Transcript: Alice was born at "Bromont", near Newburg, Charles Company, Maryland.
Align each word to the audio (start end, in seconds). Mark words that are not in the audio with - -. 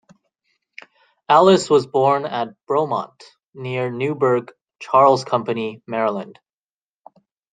Alice 1.29 1.69
was 1.69 1.85
born 1.85 2.25
at 2.25 2.55
"Bromont", 2.67 3.21
near 3.53 3.91
Newburg, 3.91 4.51
Charles 4.79 5.23
Company, 5.23 5.83
Maryland. 5.85 6.39